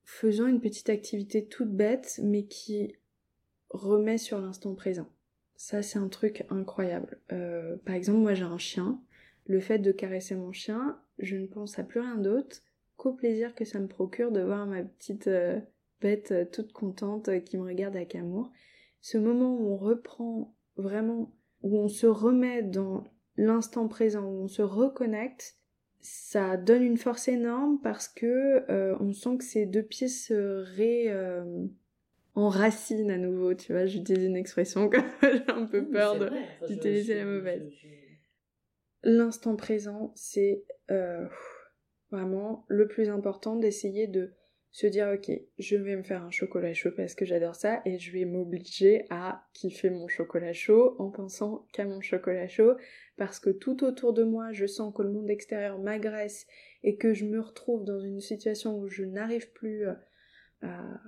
[0.07, 2.95] faisant une petite activité toute bête mais qui
[3.69, 5.09] remet sur l'instant présent.
[5.57, 7.19] Ça c'est un truc incroyable.
[7.33, 9.01] Euh, par exemple moi j'ai un chien,
[9.47, 12.61] le fait de caresser mon chien, je ne pense à plus rien d'autre
[12.95, 15.59] qu'au plaisir que ça me procure de voir ma petite euh,
[15.99, 18.49] bête euh, toute contente qui me regarde avec amour.
[19.01, 23.03] Ce moment où on reprend vraiment, où on se remet dans
[23.35, 25.57] l'instant présent, où on se reconnecte,
[26.01, 28.63] ça donne une force énorme parce que
[29.01, 31.11] on sent que ces deux pieds se ré
[32.35, 36.15] enracinent à nouveau, tu vois, j'utilise une expression que j'ai un peu peur
[36.67, 37.71] d'utiliser la mauvaise.
[39.03, 40.63] L'instant présent, c'est
[42.11, 44.33] vraiment le plus important d'essayer de
[44.77, 47.97] se dire ok je vais me faire un chocolat chaud parce que j'adore ça et
[47.97, 52.75] je vais m'obliger à kiffer mon chocolat chaud en pensant qu'à mon chocolat chaud
[53.15, 56.45] parce que tout autour de moi je sens que le monde extérieur m'agresse
[56.83, 59.93] et que je me retrouve dans une situation où je n'arrive plus euh,
[60.61, 61.01] à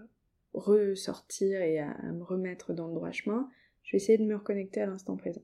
[0.53, 3.51] ressortir et à me remettre dans le droit chemin
[3.83, 5.43] je vais essayer de me reconnecter à l'instant présent.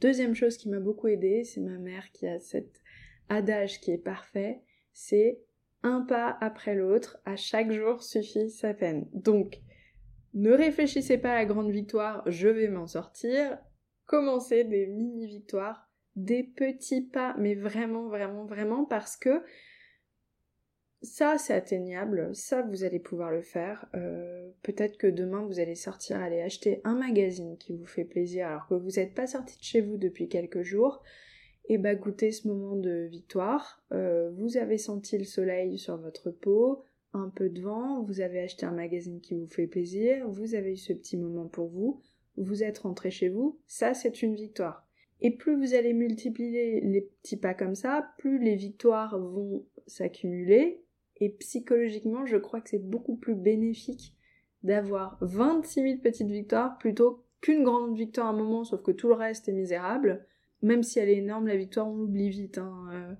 [0.00, 2.80] Deuxième chose qui m'a beaucoup aidé c'est ma mère qui a cette
[3.28, 4.62] adage qui est parfait,
[4.94, 5.42] c'est
[5.86, 9.08] un pas après l'autre, à chaque jour suffit sa peine.
[9.12, 9.60] Donc,
[10.34, 13.58] ne réfléchissez pas à la grande victoire, je vais m'en sortir.
[14.04, 19.42] commencer des mini-victoires, des petits pas, mais vraiment, vraiment, vraiment, parce que
[21.02, 23.86] ça, c'est atteignable, ça, vous allez pouvoir le faire.
[23.94, 28.46] Euh, peut-être que demain, vous allez sortir, aller acheter un magazine qui vous fait plaisir
[28.46, 31.02] alors que vous n'êtes pas sorti de chez vous depuis quelques jours.
[31.68, 33.82] Et bah, goûtez ce moment de victoire.
[33.92, 38.40] Euh, vous avez senti le soleil sur votre peau, un peu de vent, vous avez
[38.40, 42.00] acheté un magazine qui vous fait plaisir, vous avez eu ce petit moment pour vous,
[42.36, 44.86] vous êtes rentré chez vous, ça c'est une victoire.
[45.20, 50.82] Et plus vous allez multiplier les petits pas comme ça, plus les victoires vont s'accumuler.
[51.18, 54.14] Et psychologiquement, je crois que c'est beaucoup plus bénéfique
[54.62, 59.08] d'avoir 26 000 petites victoires plutôt qu'une grande victoire à un moment, sauf que tout
[59.08, 60.26] le reste est misérable.
[60.62, 62.58] Même si elle est énorme, la victoire, on l'oublie vite.
[62.58, 62.88] Hein.
[62.92, 63.14] Euh,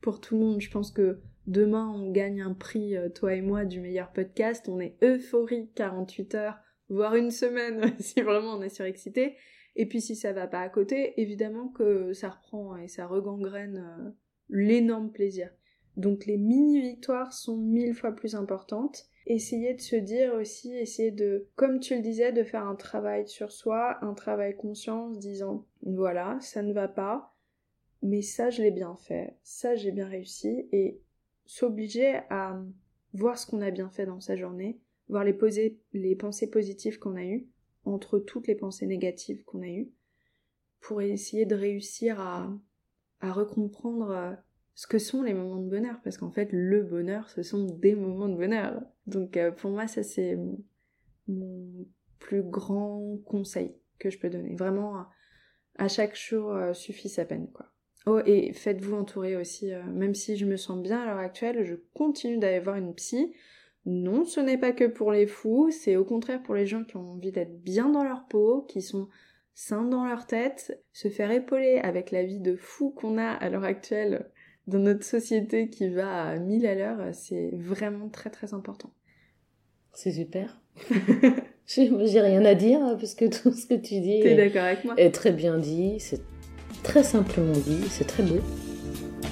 [0.00, 3.40] pour tout le monde, je pense que demain, on gagne un prix, euh, toi et
[3.40, 4.68] moi, du meilleur podcast.
[4.68, 6.58] On est euphorique 48 heures
[6.92, 9.36] voire une semaine si vraiment on est surexcité.
[9.74, 13.78] Et puis si ça va pas à côté, évidemment que ça reprend et ça regangrène
[13.78, 14.10] euh,
[14.50, 15.50] l'énorme plaisir.
[15.96, 19.06] Donc les mini-victoires sont mille fois plus importantes.
[19.26, 23.28] Essayez de se dire aussi, essayez de, comme tu le disais, de faire un travail
[23.28, 27.34] sur soi, un travail conscient, disant, voilà, ça ne va pas,
[28.02, 31.00] mais ça je l'ai bien fait, ça j'ai bien réussi, et
[31.46, 32.60] s'obliger à
[33.14, 35.38] voir ce qu'on a bien fait dans sa journée, voir les,
[35.92, 37.46] les pensées positives qu'on a eues
[37.84, 39.90] entre toutes les pensées négatives qu'on a eues,
[40.80, 42.52] pour essayer de réussir à,
[43.20, 44.32] à recomprendre euh,
[44.74, 47.94] ce que sont les moments de bonheur, parce qu'en fait, le bonheur, ce sont des
[47.94, 48.82] moments de bonheur.
[49.06, 50.38] Donc euh, pour moi, ça c'est
[51.28, 51.86] mon
[52.18, 54.54] plus grand conseil que je peux donner.
[54.56, 55.06] Vraiment,
[55.76, 57.66] à chaque jour euh, suffit sa peine, quoi.
[58.06, 61.76] Oh, et faites-vous entourer aussi, même si je me sens bien à l'heure actuelle, je
[61.94, 63.32] continue d'aller voir une psy,
[63.84, 66.96] non, ce n'est pas que pour les fous, c'est au contraire pour les gens qui
[66.96, 69.08] ont envie d'être bien dans leur peau, qui sont
[69.54, 73.48] sains dans leur tête, se faire épauler avec la vie de fou qu'on a à
[73.48, 74.30] l'heure actuelle
[74.66, 78.92] dans notre société qui va à mille à l'heure, c'est vraiment très très important.
[79.92, 80.60] C'est super.
[81.66, 84.94] j'ai rien à dire parce que tout ce que tu dis est, d'accord avec moi?
[84.96, 86.22] est très bien dit, c'est
[86.82, 88.38] très simplement dit, c'est très beau.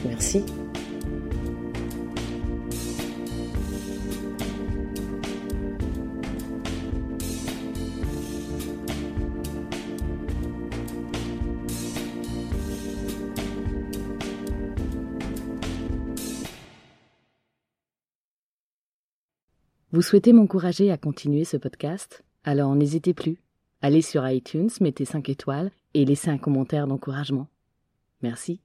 [0.06, 0.44] Merci.
[19.92, 22.22] Vous souhaitez m'encourager à continuer ce podcast?
[22.44, 23.38] Alors n'hésitez plus.
[23.82, 27.48] Allez sur iTunes, mettez 5 étoiles et laissez un commentaire d'encouragement.
[28.22, 28.60] Merci.